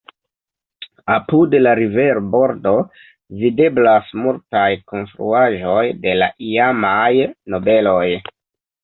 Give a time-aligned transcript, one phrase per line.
[1.15, 2.71] Apud la riverbordo
[3.41, 7.11] videblas multaj konstruaĵoj de la iamaj
[7.57, 8.09] nobeloj.